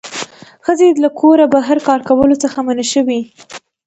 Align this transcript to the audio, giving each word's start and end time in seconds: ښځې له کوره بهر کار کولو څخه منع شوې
ښځې 0.65 0.87
له 1.03 1.09
کوره 1.19 1.45
بهر 1.53 1.77
کار 1.87 1.99
کولو 2.09 2.35
څخه 2.43 2.57
منع 2.67 2.85
شوې 2.93 3.19